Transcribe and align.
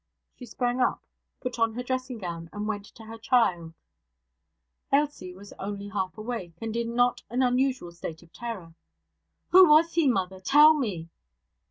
She 0.39 0.47
sprang 0.47 0.81
up, 0.81 0.99
put 1.41 1.59
on 1.59 1.75
her 1.75 1.83
dressing 1.83 2.17
gown, 2.17 2.49
and 2.51 2.67
went 2.67 2.85
to 2.85 3.03
her 3.03 3.19
child. 3.19 3.71
Ailsie 4.91 5.35
was 5.35 5.53
only 5.59 5.89
half 5.89 6.17
awake, 6.17 6.53
and 6.59 6.75
in 6.75 6.89
a 6.89 6.95
not 6.95 7.21
unusual 7.29 7.91
state 7.91 8.23
of 8.23 8.33
terror. 8.33 8.73
'Who 9.49 9.69
was 9.69 9.93
he, 9.93 10.07
mother? 10.07 10.39
Tell 10.39 10.73
me!' 10.73 11.07